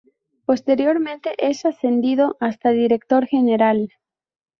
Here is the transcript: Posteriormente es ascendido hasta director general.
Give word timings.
Posteriormente 0.45 1.35
es 1.37 1.63
ascendido 1.63 2.35
hasta 2.39 2.71
director 2.71 3.27
general. 3.27 3.93